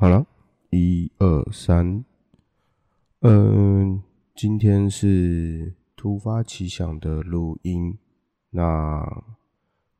[0.00, 0.26] 好了，
[0.70, 2.02] 一二三，
[3.20, 4.02] 嗯，
[4.34, 7.98] 今天是突发奇想的录音，
[8.48, 9.06] 那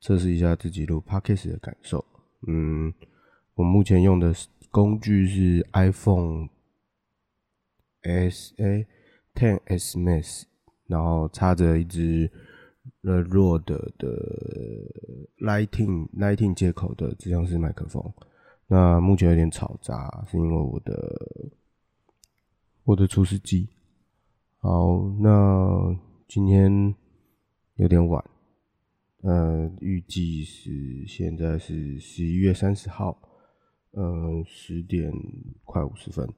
[0.01, 2.03] 测试一下自己录 podcast 的感受。
[2.47, 2.95] 嗯，
[3.53, 4.35] 我目前用的
[4.71, 6.48] 工具是 iPhone
[8.01, 8.87] S A
[9.35, 10.45] Ten S Max，
[10.87, 12.30] 然后插着一支
[13.03, 14.09] 呃弱的的
[15.41, 18.03] Lighting Lighting 接口的指向式麦克风。
[18.73, 21.51] 那目前有点吵杂，是因为我的
[22.84, 23.69] 我的除湿机。
[24.60, 25.96] 好，那
[26.29, 26.95] 今天
[27.74, 28.24] 有点晚，
[29.23, 33.20] 呃，预计是现在是十一月三十号，
[33.91, 35.12] 呃，十点
[35.65, 36.32] 快五十分。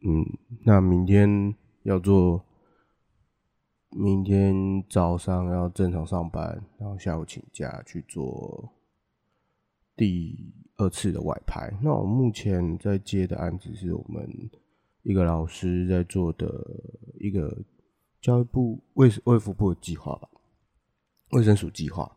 [0.00, 0.24] 嗯，
[0.64, 2.42] 那明天要做，
[3.90, 8.72] 明天早上要正常上班，然后下午请假去做。
[9.98, 14.24] 第二次的外拍，那我目前在接的案子是我们
[15.02, 16.46] 一个老师在做的
[17.18, 17.52] 一个
[18.20, 20.28] 教育部卫卫福部的计划吧，
[21.32, 22.08] 卫生署计划，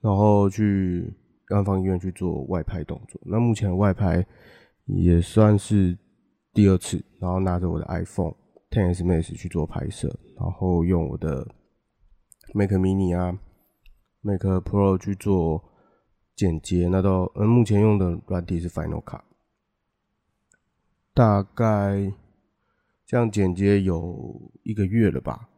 [0.00, 1.12] 然后去
[1.48, 3.20] 安方医院去做外拍动作。
[3.24, 4.24] 那目前外拍
[4.84, 5.98] 也算是
[6.52, 8.36] 第二次，然后拿着我的 iPhone
[8.70, 11.44] 10s Max 去做拍摄，然后用我的
[12.54, 13.36] Mac Mini 啊
[14.20, 15.72] ，Mac Pro 去做。
[16.36, 19.22] 剪接那都，嗯，目前用的软体是 Final Cut，
[21.14, 22.12] 大概
[23.06, 25.48] 这样剪接有一个月了吧。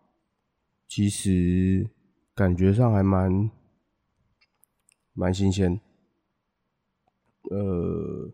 [0.87, 1.91] 其实
[2.33, 3.51] 感觉上还蛮
[5.15, 5.81] 蛮新鲜，
[7.51, 8.33] 呃，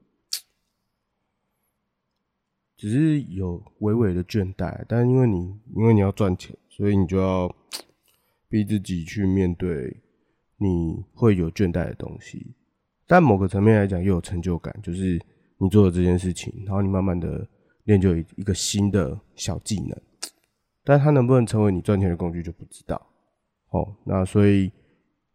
[2.76, 7.56] 只是有微微的倦怠，但因为你因为你要赚钱，所以你就要
[8.50, 10.03] 逼自己去面对。
[10.56, 12.55] 你会有倦怠的东西，
[13.06, 15.20] 但某个层面来讲又有成就感，就是
[15.58, 17.46] 你做了这件事情，然后你慢慢的
[17.84, 20.00] 练就一一个新的小技能，
[20.84, 23.05] 但它能不能成为你赚钱的工具就不知道。
[23.70, 24.70] 哦，那所以，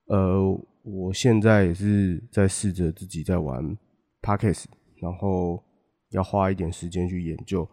[0.05, 0.41] 呃，
[0.83, 3.77] 我现在也是在试着自己在玩
[4.21, 4.65] podcast，
[5.01, 5.61] 然后
[6.11, 7.67] 要花一点时间去研究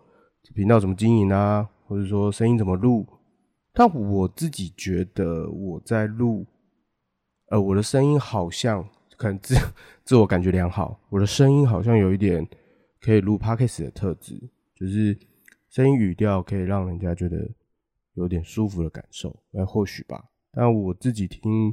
[0.53, 3.07] 频道怎么经营啊，或者说声音怎么录。
[3.73, 6.45] 但我自己觉得我在录。
[7.49, 9.55] 呃，我的声音好像可能自
[10.05, 12.47] 自我感觉良好，我的声音好像有一点
[13.01, 14.41] 可以录 podcast 的特质，
[14.75, 15.17] 就是
[15.69, 17.49] 声音语调可以让人家觉得
[18.15, 20.25] 有点舒服的感受，哎，或许吧。
[20.51, 21.73] 但我自己听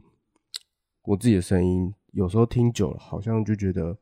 [1.03, 3.97] 我自己的声音，有时候听久了，好像就觉得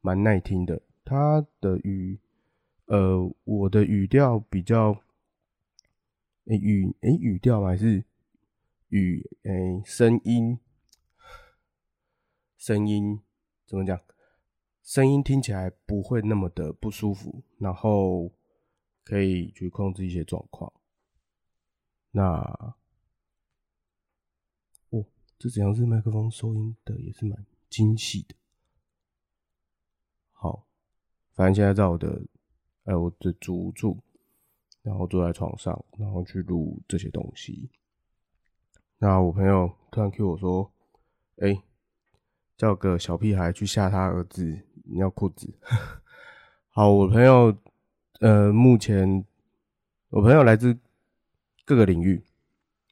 [0.00, 0.80] 蛮耐听的。
[1.04, 2.18] 它的语，
[2.86, 4.92] 呃，我的语调比较，
[6.46, 8.04] 哎语哎语调还是
[8.90, 10.56] 语哎声音。
[12.60, 13.18] 声音
[13.64, 13.98] 怎么讲？
[14.82, 18.30] 声音听起来不会那么的不舒服，然后
[19.02, 20.70] 可以去控制一些状况。
[22.10, 22.76] 那
[24.90, 25.06] 哦，
[25.38, 28.34] 这怎样是麦克风收音的也是蛮精细的。
[30.32, 30.66] 好，
[31.32, 32.26] 反正现在在我的
[32.84, 33.96] 哎我的主住，
[34.82, 37.70] 然后坐在床上，然后去录这些东西。
[38.98, 40.70] 那我朋友突然 Q 我说
[41.40, 41.58] ：“哎。”
[42.60, 45.50] 叫个小屁孩去吓他儿子尿裤子。
[46.68, 47.56] 好，我朋友，
[48.20, 49.24] 呃，目前
[50.10, 50.78] 我朋友来自
[51.64, 52.22] 各个领域。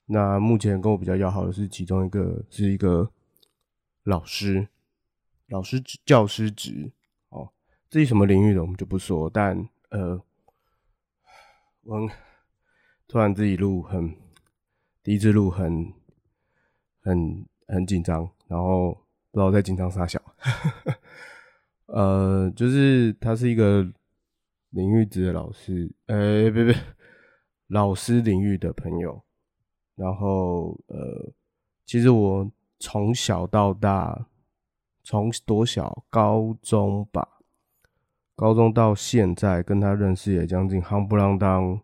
[0.07, 3.13] 那目前跟我比较要好的是其中一个是一个
[4.05, 4.67] 老师，
[5.49, 6.91] 老师职教师职。
[7.29, 7.53] 哦，
[7.91, 9.29] 至于什么领域的我们就不说。
[9.29, 10.19] 但呃，
[11.83, 12.11] 我
[13.07, 14.17] 突然自己录很
[15.03, 15.93] 第一次录很
[17.03, 18.99] 很很紧张，然后。
[19.39, 20.21] 不知道在紧张啥小，
[21.87, 23.89] 呃，就是他是一个
[24.71, 26.75] 领域职的老师，呃，别别，
[27.69, 29.23] 老师领域的朋友。
[29.95, 31.33] 然后，呃，
[31.87, 32.51] 其实我
[32.81, 34.27] 从小到大，
[35.05, 37.39] 从多小高中吧，
[38.35, 41.81] 高中到现在跟他认识也将近夯不啷当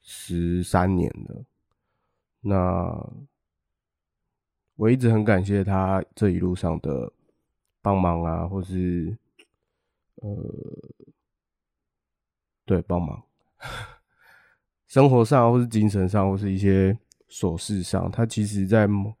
[0.00, 1.44] 十三年了。
[2.40, 3.31] 那。
[4.76, 7.12] 我一直很感谢他这一路上的
[7.80, 9.16] 帮忙啊，或是
[10.16, 10.28] 呃，
[12.64, 13.22] 对帮忙，
[14.88, 16.98] 生活上或是精神上或是一些
[17.28, 19.14] 琐事上，他其实在某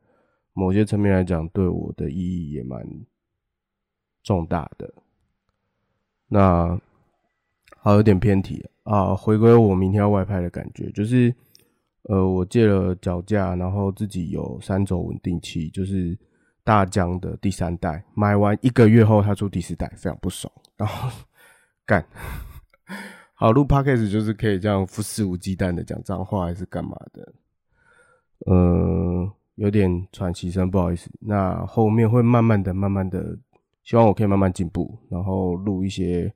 [0.52, 2.84] 某些层面来讲，对我的意义也蛮
[4.22, 4.92] 重大的。
[6.28, 6.80] 那
[7.78, 11.34] 好，有点偏题啊，回归我明天要外拍的感觉，就是。
[12.04, 16.18] 呃，我借了脚架，然后自己有三轴稳定器，就是
[16.64, 21.10] 大疆的第三代，买完一个月后他出第四代，非常不爽，然后
[21.86, 22.04] 干。
[23.34, 27.32] 好录 podcast 就是可以这样肆无忌惮的讲脏话，还是干嘛的？
[28.46, 31.10] 呃，有点喘息声，不好意思。
[31.20, 33.36] 那后面会慢慢的、慢慢的，
[33.82, 36.32] 希望我可以慢慢进步，然后录一些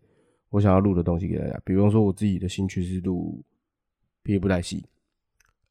[0.50, 1.60] 我想要录的东西给大家。
[1.64, 3.40] 比方说，我自己的兴趣是录
[4.24, 4.84] 皮布袋戏，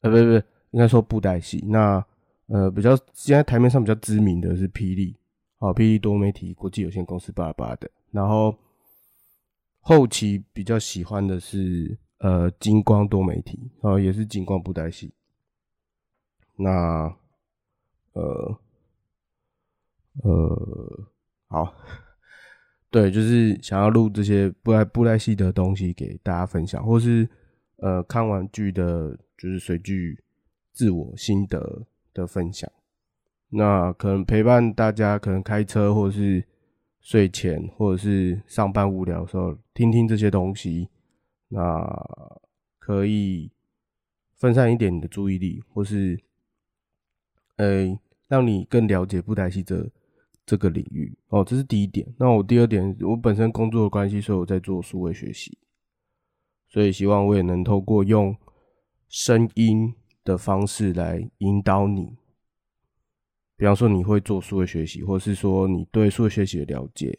[0.06, 1.64] 不不不，应该说布袋戏。
[1.66, 2.04] 那
[2.46, 5.16] 呃，比较现在台面上比较知名的是霹雳，
[5.58, 8.54] 好，霹雳多媒体国际有限公司巴拉巴的，然后。
[9.88, 15.14] 后期比较喜欢的是呃金光多媒体啊，也是金光布袋戏。
[16.56, 17.14] 那
[18.14, 18.58] 呃
[20.24, 21.08] 呃
[21.46, 21.72] 好，
[22.90, 27.28] 对，就是想要录这些布袋布袋戏的东西给大家分享，或是
[27.76, 30.22] 呃看完剧的，就是随剧
[30.72, 32.70] 自我心得的分享。
[33.48, 36.44] 那可能陪伴大家，可能开车或者是。
[36.98, 40.88] 睡前或者是上班无聊的时候，听听这些东西，
[41.46, 41.80] 那
[42.80, 43.48] 可以
[44.34, 46.20] 分散一点你的注意力，或是，
[47.58, 47.96] 呃，
[48.26, 49.88] 让你更了解布袋戏这
[50.44, 51.16] 这个领域。
[51.28, 52.12] 哦，这是第一点。
[52.18, 55.56] 那我第二点，我本身工作的关系，所以我在做数位学习，
[56.68, 58.36] 所以希望我也能透过用
[59.08, 59.94] 声音
[60.24, 62.16] 的方式来引导你。
[63.56, 67.18] 比方说你会做数学学习，或是说你对数学学习的了解，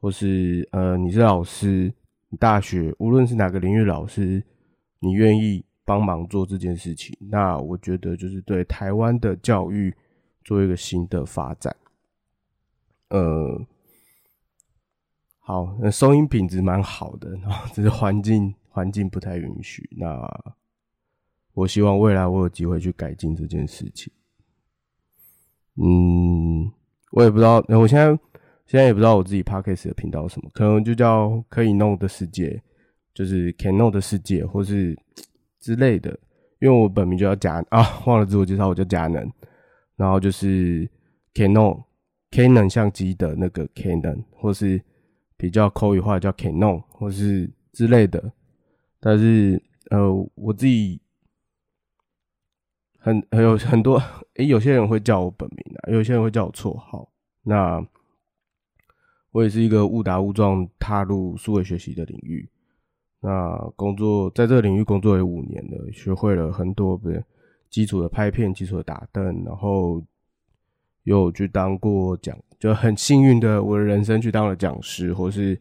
[0.00, 1.92] 或是呃你是老师，
[2.38, 4.42] 大学无论是哪个领域老师，
[5.00, 9.94] 你愿意帮忙做这件事情，那我觉得就是对台湾的教育
[10.42, 11.76] 做一个新的发展。
[13.10, 13.66] 呃，
[15.40, 19.88] 好，那收音品质蛮好的，然后只是环境环境不太允许。
[19.96, 20.54] 那
[21.56, 24.12] 我希望未来我有机会去改进这件事情。
[25.76, 26.70] 嗯，
[27.12, 28.08] 我也不知道，我现在
[28.66, 32.62] 现在也不知道我自己 podcast 的频道什么，可能就叫可以弄的世界，
[33.14, 34.94] 就是 can know 的世界，或是
[35.58, 36.10] 之类的。
[36.60, 39.26] 因为我本名就叫贾啊，忘了自我介绍，我叫贾能，
[39.96, 40.86] 然后就是
[41.32, 41.82] can know
[42.30, 44.78] Canon 相机的那个 Canon，或是
[45.38, 48.30] 比较口语化叫 can know，或是之类的。
[49.00, 51.00] 但是呃，我自己。
[53.06, 54.02] 很很有很多
[54.34, 57.08] 诶，有些人会叫我本名啊，有些人会叫我绰号。
[57.44, 57.80] 那
[59.30, 62.48] 我也是一个误打误撞踏入数位学习的领域。
[63.20, 67.22] 那工作在这个领域工作有五年了，学会了很多的
[67.70, 70.02] 基础的拍片、基础的打灯，然后
[71.04, 75.56] 有去当过讲，就很幸运的，我的人生去当了讲师，或是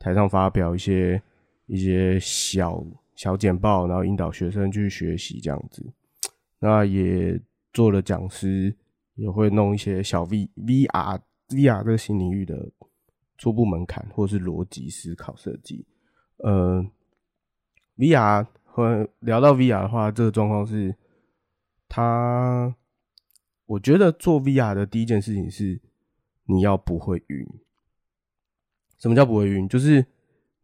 [0.00, 1.22] 台上发表一些
[1.66, 2.84] 一些小
[3.14, 5.86] 小简报，然后引导学生去学习这样子。
[6.60, 7.40] 那也
[7.72, 8.76] 做了讲师，
[9.14, 11.20] 也会弄一些小 V V R
[11.50, 12.70] V R 这个新领域的
[13.36, 15.86] 初步门槛，或是逻辑思考设计。
[16.38, 16.84] 呃
[17.96, 20.94] ，V R 和聊到 V R 的话，这个状况是，
[21.88, 22.74] 他
[23.66, 25.80] 我觉得做 V R 的第一件事情是
[26.44, 27.46] 你要不会晕。
[28.98, 29.68] 什么叫不会晕？
[29.68, 30.04] 就是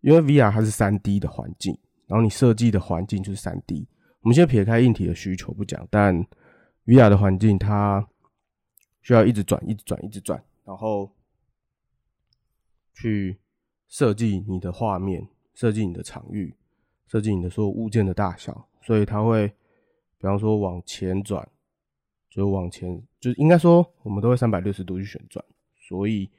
[0.00, 3.86] 因为 V R 它是三 D 的环境，然后你设计的环境就是三 D。
[4.24, 6.26] 我们先撇开硬体的需求不讲，但
[6.86, 8.08] VR 的环境它
[9.02, 11.12] 需要一直转、一直转、一直转，然后
[12.94, 13.38] 去
[13.86, 16.54] 设计你的画面、设计你的场域、
[17.06, 19.46] 设计你的所有物件的大小，所以它会，
[20.16, 21.46] 比方说往前转，
[22.30, 25.44] 就往前，就应该说我们都会三百六十度去旋转，
[25.76, 26.30] 所以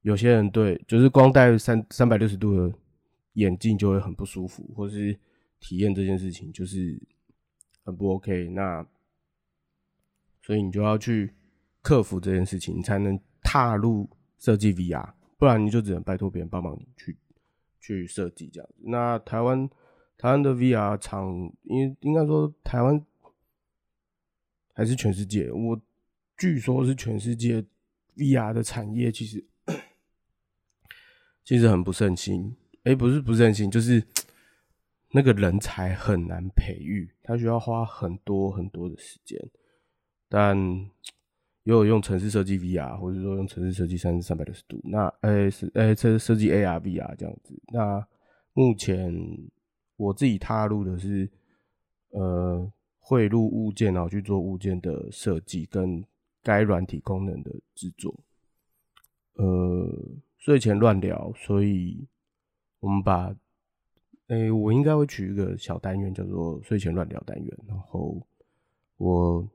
[0.00, 2.74] 有些人对就是光戴三三百六十度的
[3.34, 5.20] 眼镜就会很不舒服，或是。
[5.66, 7.00] 体验这件事情就是
[7.84, 8.86] 很不 OK，那
[10.42, 11.32] 所以你就要去
[11.80, 14.06] 克服这件事情，你才能踏入
[14.38, 17.16] 设计 VR，不然你就只能拜托别人帮忙你去
[17.80, 18.82] 去设计这样子。
[18.84, 19.66] 那台湾
[20.18, 23.02] 台湾的 VR 厂，应应该说台湾
[24.74, 25.80] 还是全世界，我
[26.36, 27.64] 据说是全世界
[28.16, 29.42] VR 的产业其实
[31.42, 34.06] 其实很不盛行，哎，不是不盛行，就是。
[35.16, 39.38] 那个人才很难培育，他需要花很多很多的时间。
[40.28, 40.58] 但
[41.62, 47.56] 也有用城市设计 VR，或者说用城市设计三三百六十度，那诶是诶这设计 AR VR 这样子。
[47.72, 48.04] 那
[48.54, 49.14] 目前
[49.96, 51.30] 我自己踏入的是
[52.10, 52.68] 呃
[52.98, 56.04] 汇入物件，然后去做物件的设计跟
[56.42, 58.12] 该软体功能的制作。
[59.34, 59.88] 呃，
[60.38, 62.04] 睡前乱聊，所以
[62.80, 63.32] 我们把。
[64.28, 67.58] 诶，我应该会取一个小单元，叫做睡前乱聊单元。
[67.66, 68.26] 然后
[68.96, 69.46] 我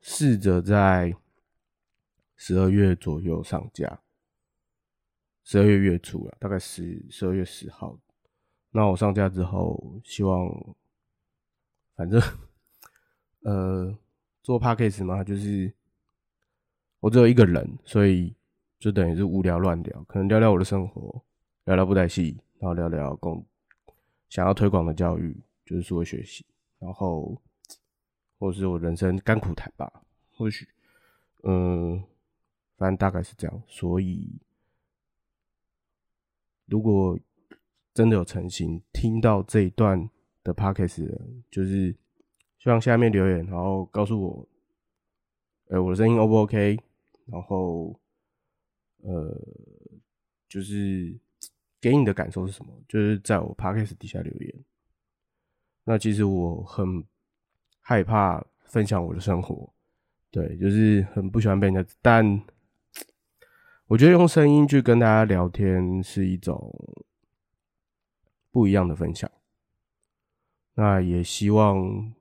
[0.00, 1.14] 试着在
[2.36, 4.00] 十二月左右上架，
[5.44, 7.98] 十二月月初了，大概十十二月十号。
[8.70, 10.74] 那我上架之后，希望
[11.94, 12.20] 反正
[13.42, 13.96] 呃
[14.42, 15.72] 做 p a c k a g e 嘛，就是
[17.00, 18.34] 我只有一个人，所以
[18.78, 21.22] 就等于是无聊乱聊，可能聊聊我的生活，
[21.64, 23.44] 聊聊布袋戏，然后聊聊公
[24.28, 26.44] 想要推广的教育，就是说学习，
[26.78, 27.40] 然后
[28.38, 30.02] 或者是我人生甘苦谈吧，
[30.32, 30.68] 或许
[31.42, 32.02] 嗯。
[32.78, 34.38] 反正大概是这样，所以
[36.66, 37.18] 如果
[37.94, 40.10] 真的有诚心听到这一段
[40.44, 41.10] 的 podcast，
[41.50, 41.96] 就是
[42.58, 44.48] 希望下面留言，然后告诉我，
[45.68, 46.78] 呃，我的声音 O 不 OK？
[47.24, 47.98] 然后，
[48.98, 49.34] 呃，
[50.46, 51.18] 就是
[51.88, 52.72] 给你的感受是什么？
[52.88, 54.54] 就是在我 podcast 底下留言。
[55.84, 57.04] 那其实我很
[57.80, 59.72] 害怕分享我的生活，
[60.32, 62.42] 对，就是很不喜欢被人家，但。
[63.88, 66.74] 我觉得用声音去跟大家聊天是一种
[68.50, 69.30] 不一样的分享。
[70.74, 72.12] 那也希望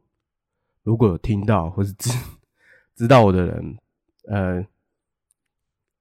[0.83, 2.11] 如果有听到或是知
[2.93, 3.77] 知道我的人，
[4.27, 4.67] 呃，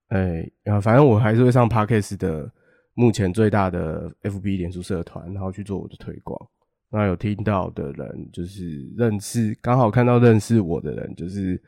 [0.08, 2.52] 哎，啊，反正我还是会上 Parkes 的
[2.94, 6.48] 目前最大的 FB 脸书社团，然后去做我的推广。
[6.90, 11.62] 那有听到的人，就是认识，刚好看到认识我的人，就是，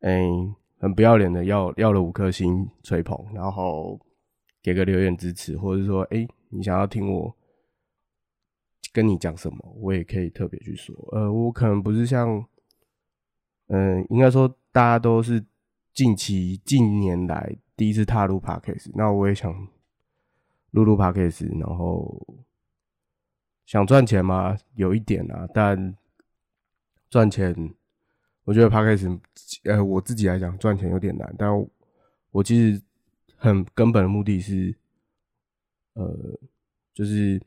[0.00, 0.22] 哎。
[0.82, 4.00] 很不要脸的要要了五颗星吹捧，然后
[4.62, 7.36] 给个留言支持，或者说，哎，你想要听我
[8.90, 10.96] 跟你讲什么，我也可以特别去说。
[11.12, 12.42] 呃，我可能不是像，
[13.66, 15.44] 嗯，应该说大家都是
[15.92, 19.54] 近期近年来第一次踏入 Parkes，那我也想
[20.70, 22.26] 录录 Parkes，然后
[23.66, 24.56] 想赚钱吗？
[24.74, 25.94] 有一点啊，但
[27.08, 27.74] 赚钱。
[28.44, 29.20] 我觉得 p a 始，
[29.64, 31.50] 呃，我自己来讲赚钱有点难，但
[32.32, 32.82] 我其实
[33.36, 34.74] 很根本的目的是，
[35.92, 36.36] 呃，
[36.92, 37.40] 就是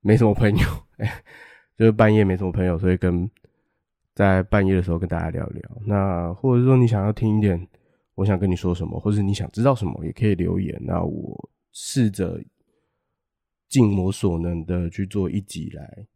[0.00, 1.22] 没什么朋友，哎，
[1.76, 3.30] 就是半夜没什么朋友，所以跟
[4.14, 5.70] 在半夜的时候跟大家聊聊。
[5.84, 7.68] 那或者说你想要听一点，
[8.14, 10.80] 我想跟你说什么，或者你想知道什么，也可以留言。
[10.86, 12.42] 那我试着
[13.68, 16.06] 尽我所能的去做一集来。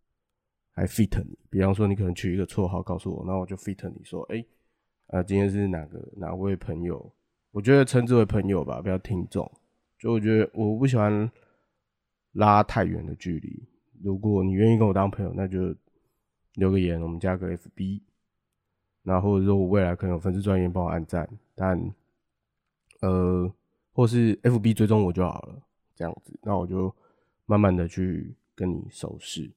[0.76, 4.44] 来 fit 你，比方说你可能取一个绰号告诉我，那我就 fit 你说，哎，
[5.06, 7.12] 啊，今天是哪个哪位朋友？
[7.52, 9.48] 我觉得称之为朋友吧，不要听众。
[10.00, 11.30] 就我觉得我不喜欢
[12.32, 13.62] 拉太远的距离。
[14.02, 15.72] 如果你愿意跟我当朋友，那就
[16.54, 18.00] 留个言，我们加个 FB。
[19.02, 21.94] 那或者说我未来可能有粉丝专业帮我按赞，但
[23.00, 23.54] 呃，
[23.94, 25.62] 或是 FB 追踪我就好了，
[25.94, 26.94] 这样子，那我就
[27.46, 29.50] 慢慢的去跟你熟识。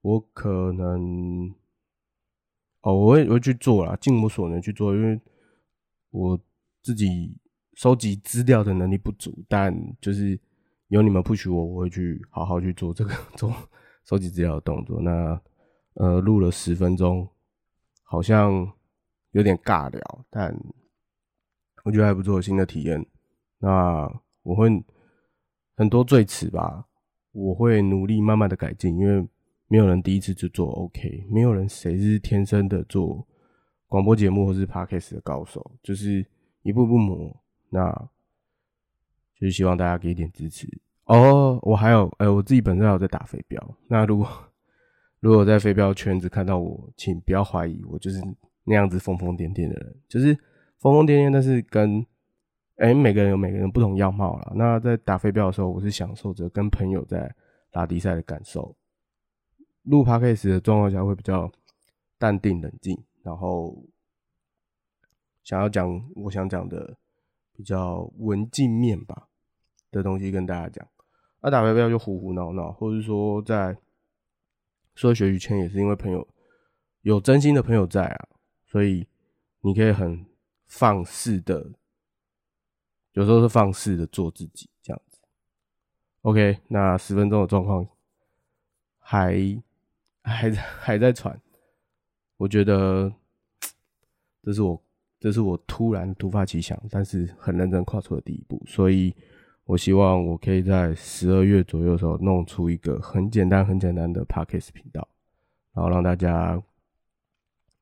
[0.00, 1.52] 我可能
[2.82, 5.20] 哦，我会我会去做啦，尽我所能去做，因为
[6.10, 6.38] 我
[6.82, 7.36] 自己
[7.72, 10.38] 收集资料的能力不足，但就是
[10.88, 13.52] 有你们不许我，我会去好好去做这个 做
[14.04, 15.00] 收集资料的动作。
[15.00, 15.40] 那
[15.94, 17.28] 呃，录了十分钟，
[18.02, 18.72] 好像
[19.32, 20.54] 有点尬聊，但
[21.84, 23.04] 我觉得还不错，新的体验。
[23.64, 24.68] 那我会
[25.76, 26.86] 很多最迟吧，
[27.32, 29.26] 我会努力慢慢的改进，因为。
[29.66, 33.26] 没有人第一次就做 OK，没有人谁是天生的做
[33.88, 36.24] 广播节目或是 Podcast 的高手，就是
[36.62, 37.34] 一步步磨。
[37.70, 37.90] 那
[39.40, 40.68] 就是希望大家给一点支持
[41.06, 41.58] 哦。
[41.62, 43.76] 我还有，哎，我自己本身还有在打飞镖。
[43.88, 44.28] 那如果
[45.18, 48.20] 如果在飞镖圈子看到我，请不要怀疑，我就是
[48.64, 50.38] 那样子疯疯癫癫的人，就是
[50.78, 52.06] 疯疯癫癫，但是跟
[52.76, 54.52] 哎每个人有每个人不同样貌了。
[54.56, 57.32] 那在打飞镖的时候，我是享受着跟朋友在
[57.70, 58.74] 打比赛的感受。
[59.82, 61.50] 录 p o d c a s 的状况下会比较
[62.18, 63.84] 淡定冷静，然后
[65.42, 66.96] 想要讲我想讲的
[67.52, 69.28] 比较文静面吧
[69.90, 70.88] 的东西跟大家讲。
[71.40, 73.76] 那打飞镖就胡胡闹闹，或者说在
[74.94, 76.26] 说学语圈也是因为朋友
[77.02, 78.28] 有真心的朋友在啊，
[78.66, 79.06] 所以
[79.60, 80.24] 你可以很
[80.66, 81.70] 放肆的，
[83.14, 85.18] 有时候是放肆的做自己这样子。
[86.22, 87.84] OK，那十分钟的状况
[89.00, 89.60] 还。
[90.26, 91.38] 还在还在喘，
[92.38, 93.12] 我觉得
[94.42, 94.82] 这是我
[95.20, 99.14] 这是我突然突发奇想，但是很认真跨出的第一步，所以
[99.64, 105.06] 我希望我可以在十二月左右的时候弄出一个很简单很简单的 podcast 频道，
[105.74, 106.58] 然后让大家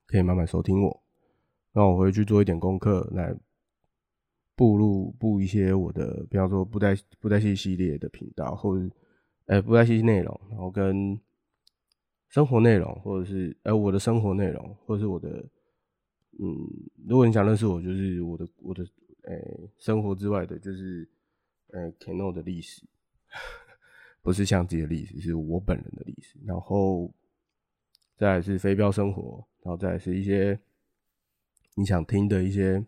[0.08, 1.02] 可以慢慢收听我。
[1.70, 3.32] 那我会去做一点功课来
[4.54, 8.88] 步入布一些我的，比方说布袋布袋戏系列的频道，或者
[9.46, 11.20] 呃布袋戏内容，然后跟。
[12.28, 15.28] 生活内容，或者是呃我的生活内容，或者是我的
[16.40, 16.48] 嗯，
[17.06, 18.82] 如果你想认识我，就是我的我的
[19.24, 21.06] 诶生活之外的，就是
[21.74, 22.86] 呃 Kano 的历史，
[24.22, 26.38] 不是相机的历史，是我本人的历史。
[26.46, 27.12] 然后
[28.16, 30.58] 再来是飞镖生活，然后再来是一些
[31.74, 32.82] 你想听的一些，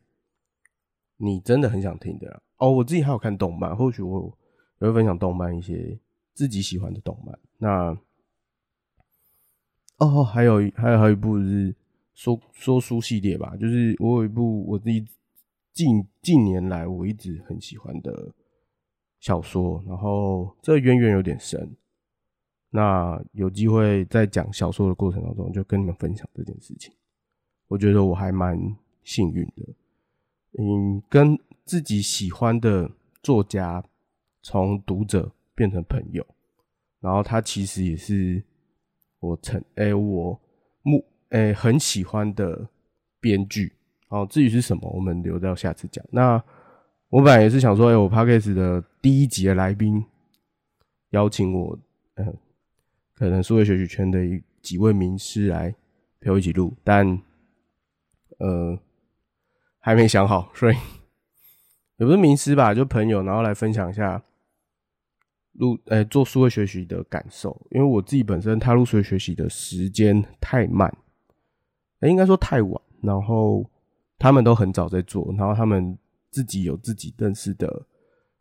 [1.16, 2.70] 你真的很想听的哦。
[2.70, 4.36] 我自己还有看动漫，或许我
[4.80, 5.98] 也会分享动漫一些
[6.34, 7.38] 自己喜欢的动漫。
[7.58, 7.96] 那
[9.98, 11.74] 哦，还有还有还有一部是。
[12.16, 15.04] 说说书系列吧，就是我有一部我自己
[15.72, 18.32] 近近年来我一直很喜欢的
[19.18, 21.68] 小说，然后这渊源有点深。
[22.70, 26.94] 那有机会在讲小说的过程当中，就跟你们分享这件事情。
[27.66, 28.56] 我觉得我还蛮
[29.02, 29.66] 幸运的，
[30.58, 32.90] 嗯，跟自己喜欢的
[33.22, 33.82] 作家
[34.42, 36.26] 从读者变成朋友，
[37.00, 38.42] 然后他其实也是
[39.20, 40.40] 我曾哎我
[40.82, 41.04] 目。
[41.30, 42.68] 诶，很喜欢的
[43.18, 43.72] 编剧，
[44.06, 46.04] 哦，至于是什么，我们留到下次讲。
[46.12, 46.40] 那
[47.08, 50.04] 我本来也是想说，哎，我 p a c k a g e 的第一集的来宾
[51.10, 51.76] 邀请我，
[52.14, 52.36] 嗯，
[53.14, 55.74] 可能数位学习圈的一几位名师来
[56.20, 57.20] 陪我一起录，但
[58.38, 58.78] 呃
[59.84, 60.76] 还没想好，所以
[61.98, 64.24] 也不是名师吧，就朋友，然后来分享一下
[65.52, 67.54] 录，诶，做数位学习的感受。
[67.70, 70.90] 因为我自己本身踏入数位学习的时间太慢。
[72.00, 73.70] 应该说太晚，然后
[74.18, 75.98] 他们都很早在做，然后他们
[76.30, 77.86] 自己有自己认识的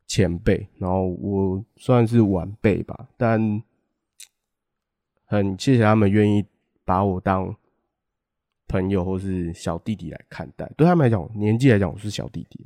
[0.07, 3.61] 前辈，然后我算是晚辈吧，但
[5.25, 6.45] 很谢谢他们愿意
[6.85, 7.53] 把我当
[8.73, 10.67] 朋友或是小弟弟来看待。
[10.75, 12.65] 对他们来讲，年纪来讲我是小弟弟，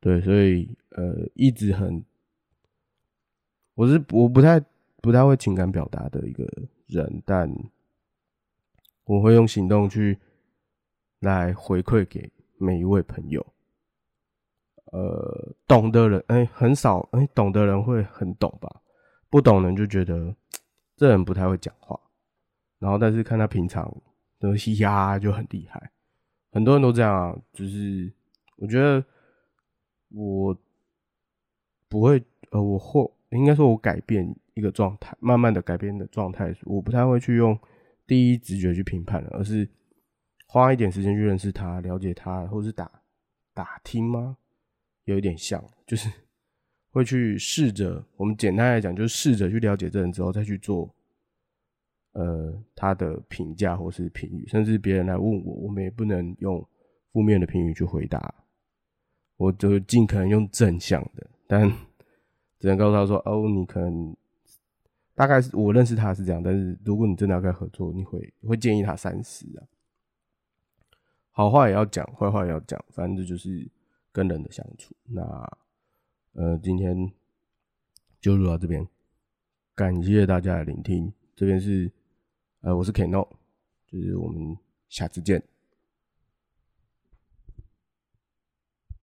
[0.00, 2.02] 对，所以呃一直很，
[3.74, 4.58] 我是我不太
[5.02, 6.44] 不太会情感表达的一个
[6.86, 7.52] 人，但。
[9.04, 10.18] 我会用行动去
[11.20, 13.40] 来回馈给每一位朋友。
[14.92, 18.82] 呃，懂的人哎，很少哎，懂的人会很懂吧？
[19.30, 20.36] 不懂人就觉得
[20.94, 21.98] 这人不太会讲话。
[22.78, 23.90] 然后，但是看他平常
[24.38, 25.90] 的嘻嘻哈哈就很厉害。
[26.50, 28.12] 很多人都这样啊，就是
[28.56, 29.04] 我觉得
[30.10, 30.56] 我
[31.88, 37.58] 不会呃，我或应该说我改变一个状态，慢慢的改变的状态，我不太会去用。
[38.06, 39.68] 第一直觉去评判了，而是
[40.46, 42.90] 花一点时间去认识他、了解他，或是打
[43.52, 44.38] 打听吗？
[45.04, 46.10] 有一点像，就是
[46.90, 50.90] 会去试着，我们简单来讲，就是试着去了解这人之后，再去做
[52.18, 56.66] 呃他的评价或是评语，甚至别人来问我，我们也不能用
[57.12, 58.34] 负面的评语去回答，
[59.36, 61.70] 我就尽可能用正向的，但
[62.58, 64.16] 只能告诉他说：“哦，你可能。”
[65.14, 69.66] 大概是我认识他是这样，但是如果你真的要跟他合作，你会会建议他三思啊。
[71.32, 73.68] 好话也要讲，坏话也要讲，反正这就是
[74.12, 74.94] 跟人的相处。
[75.06, 75.22] 那
[76.34, 77.12] 呃，今天
[78.20, 78.86] 就录到这边，
[79.74, 81.12] 感谢大家的聆听。
[81.34, 81.90] 这边是
[82.68, 83.26] 呃，我是 Keno，
[83.90, 84.54] 就是我们
[84.90, 85.42] 下次见。